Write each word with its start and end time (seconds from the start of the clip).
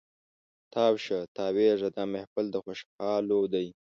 تاو 0.73 0.93
شه 1.05 1.17
تاویږه 1.37 1.89
دا 1.95 2.03
محفل 2.13 2.45
د 2.51 2.55
خوشحالو 2.65 3.39
دی 3.53 3.67